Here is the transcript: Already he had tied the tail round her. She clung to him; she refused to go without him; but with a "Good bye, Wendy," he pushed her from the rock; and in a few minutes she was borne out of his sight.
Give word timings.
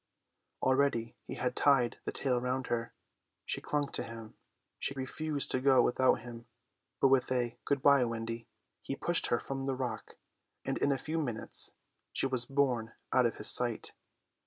Already 0.63 1.15
he 1.27 1.35
had 1.35 1.55
tied 1.55 1.99
the 2.05 2.11
tail 2.11 2.41
round 2.41 2.65
her. 2.73 2.91
She 3.45 3.61
clung 3.61 3.91
to 3.91 4.01
him; 4.01 4.33
she 4.79 4.95
refused 4.95 5.51
to 5.51 5.61
go 5.61 5.79
without 5.83 6.21
him; 6.21 6.47
but 6.99 7.09
with 7.09 7.31
a 7.31 7.59
"Good 7.65 7.83
bye, 7.83 8.03
Wendy," 8.05 8.47
he 8.81 8.95
pushed 8.95 9.27
her 9.27 9.39
from 9.39 9.67
the 9.67 9.75
rock; 9.75 10.15
and 10.65 10.79
in 10.79 10.91
a 10.91 10.97
few 10.97 11.19
minutes 11.21 11.73
she 12.13 12.25
was 12.25 12.47
borne 12.47 12.93
out 13.13 13.27
of 13.27 13.35
his 13.35 13.51
sight. 13.51 13.93